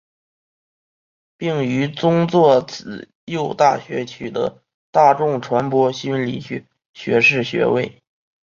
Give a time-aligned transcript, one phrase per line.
[1.37, 8.01] 并于宗座慈幼大学取得大众传播心理学学士学位。